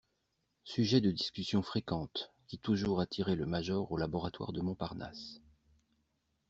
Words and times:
Sujet 0.63 0.99
de 0.99 1.11
discussions 1.11 1.61
fréquentes 1.61 2.31
qui 2.47 2.57
toujours 2.57 3.01
attirait 3.01 3.35
le 3.35 3.45
major 3.45 3.91
au 3.91 3.97
laboratoire 3.97 4.51
de 4.51 4.59
Montparnasse. 4.59 5.41